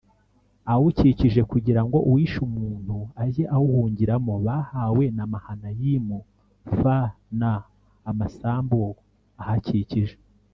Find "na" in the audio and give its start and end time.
5.17-5.25